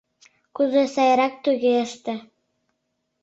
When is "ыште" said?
1.85-2.13